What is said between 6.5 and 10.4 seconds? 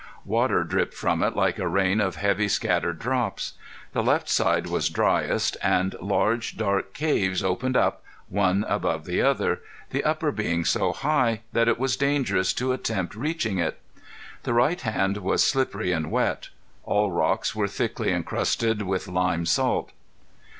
dark caves opened up, one above the other, the upper